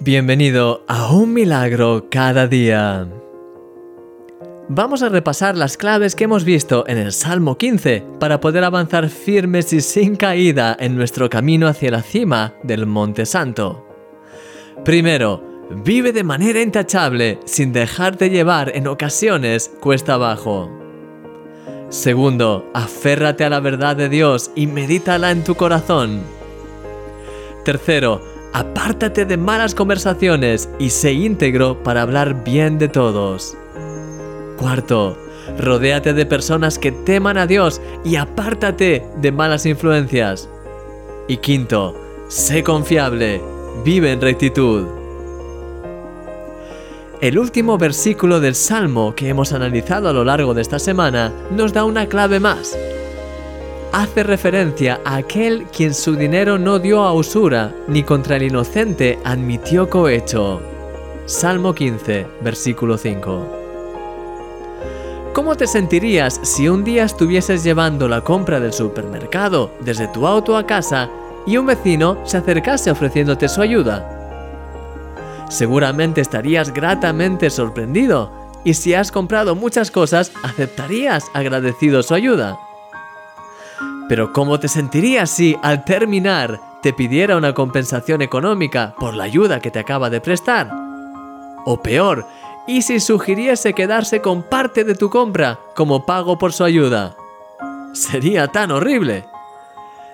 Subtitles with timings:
[0.00, 3.08] Bienvenido a Un Milagro cada día.
[4.68, 9.08] Vamos a repasar las claves que hemos visto en el Salmo 15 para poder avanzar
[9.08, 13.86] firmes y sin caída en nuestro camino hacia la cima del Monte Santo.
[14.84, 20.70] Primero, vive de manera intachable sin dejarte llevar en ocasiones cuesta abajo.
[21.88, 26.37] Segundo, aférrate a la verdad de Dios y medítala en tu corazón.
[27.68, 28.22] Tercero,
[28.54, 33.58] apártate de malas conversaciones y sé íntegro para hablar bien de todos.
[34.56, 35.18] Cuarto,
[35.58, 40.48] rodéate de personas que teman a Dios y apártate de malas influencias.
[41.28, 41.94] Y quinto,
[42.28, 43.42] sé confiable,
[43.84, 44.86] vive en rectitud.
[47.20, 51.74] El último versículo del Salmo que hemos analizado a lo largo de esta semana nos
[51.74, 52.78] da una clave más.
[53.92, 59.18] Hace referencia a aquel quien su dinero no dio a usura, ni contra el inocente
[59.24, 60.60] admitió cohecho.
[61.26, 63.46] Salmo 15, versículo 5.
[65.32, 70.56] ¿Cómo te sentirías si un día estuvieses llevando la compra del supermercado desde tu auto
[70.56, 71.08] a casa
[71.46, 74.14] y un vecino se acercase ofreciéndote su ayuda?
[75.48, 78.30] seguramente estarías gratamente sorprendido
[78.64, 82.58] y si has comprado muchas cosas, aceptarías agradecido su ayuda.
[84.08, 89.60] Pero ¿cómo te sentirías si al terminar te pidiera una compensación económica por la ayuda
[89.60, 90.70] que te acaba de prestar?
[91.66, 92.26] O peor,
[92.66, 97.16] ¿y si sugiriese quedarse con parte de tu compra como pago por su ayuda?
[97.92, 99.26] Sería tan horrible.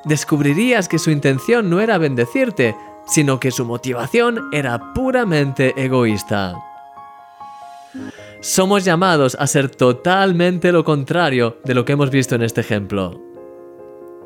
[0.04, 6.54] Descubrirías que su intención no era bendecirte, sino que su motivación era puramente egoísta.
[8.40, 13.33] Somos llamados a ser totalmente lo contrario de lo que hemos visto en este ejemplo.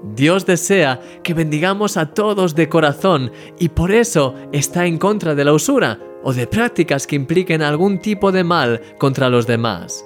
[0.03, 5.45] Dios desea que bendigamos a todos de corazón y por eso está en contra de
[5.45, 10.05] la usura o de prácticas que impliquen algún tipo de mal contra los demás.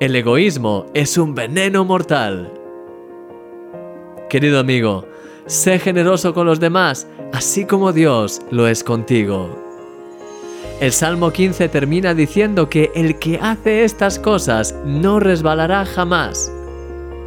[0.00, 2.52] El egoísmo es un veneno mortal.
[4.28, 5.06] Querido amigo,
[5.46, 9.64] sé generoso con los demás así como Dios lo es contigo.
[10.80, 16.52] El Salmo 15 termina diciendo que el que hace estas cosas no resbalará jamás.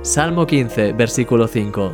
[0.04, 1.94] Salmo 15, versículo 5.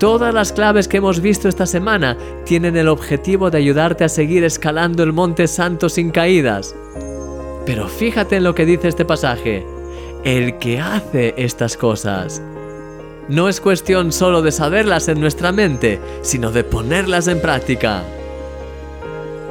[0.00, 4.42] Todas las claves que hemos visto esta semana tienen el objetivo de ayudarte a seguir
[4.42, 6.74] escalando el monte santo sin caídas.
[7.66, 9.64] Pero fíjate en lo que dice este pasaje.
[10.24, 12.42] El que hace estas cosas
[13.28, 18.02] no es cuestión solo de saberlas en nuestra mente, sino de ponerlas en práctica.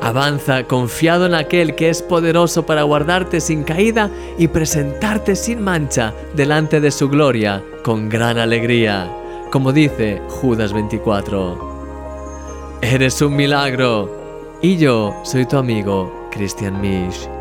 [0.04, 6.14] Avanza confiado en aquel que es poderoso para guardarte sin caída y presentarte sin mancha
[6.36, 9.10] delante de su gloria con gran alegría,
[9.50, 12.80] como dice Judas 24.
[12.82, 17.33] Eres un milagro y yo soy tu amigo Christian Misch.